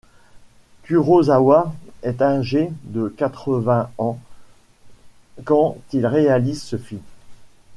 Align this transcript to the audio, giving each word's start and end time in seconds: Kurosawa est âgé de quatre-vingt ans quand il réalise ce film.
Kurosawa 0.81 1.75
est 2.01 2.23
âgé 2.23 2.71
de 2.85 3.07
quatre-vingt 3.07 3.91
ans 3.99 4.17
quand 5.45 5.77
il 5.93 6.07
réalise 6.07 6.63
ce 6.63 6.77
film. 6.77 7.03